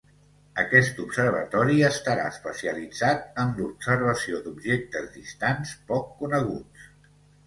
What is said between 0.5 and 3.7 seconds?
Aquest observatori estarà especialitzat en